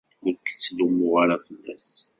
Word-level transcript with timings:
Ur 0.27 0.33
k-ttlummuɣ 0.37 1.13
ara 1.23 1.37
fell-as. 1.47 1.89